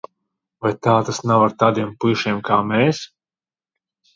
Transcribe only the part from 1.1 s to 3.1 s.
nav ar tādiem puišiem kā mēs?